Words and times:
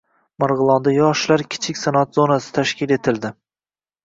Marg‘ilonda 0.43 0.93
“yoshlar 0.95 1.43
kichik 1.57 1.81
sanoat 1.81 2.19
zonasi” 2.21 2.57
tashkil 2.57 2.97
etildi 2.97 3.33